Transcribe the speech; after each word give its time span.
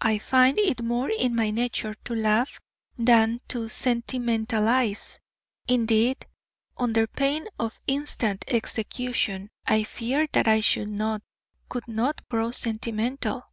I 0.00 0.18
find 0.18 0.58
it 0.58 0.82
more 0.82 1.08
in 1.08 1.36
my 1.36 1.50
nature 1.52 1.94
to 1.94 2.16
laugh 2.16 2.58
than 2.98 3.40
to 3.46 3.68
sentimentalize; 3.68 5.20
indeed, 5.68 6.26
under 6.76 7.06
pain 7.06 7.46
of 7.60 7.80
instant 7.86 8.44
execution, 8.48 9.50
I 9.64 9.84
fear 9.84 10.26
that 10.32 10.48
I 10.48 10.58
should 10.58 10.88
not, 10.90 11.22
could 11.68 11.86
not 11.86 12.28
grow 12.28 12.50
sentimental. 12.50 13.44